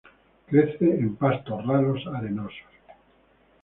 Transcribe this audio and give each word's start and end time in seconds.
Crece 0.47 0.95
en 0.99 1.15
pastos 1.15 1.63
ralos 1.67 2.07
arenosos. 2.07 2.71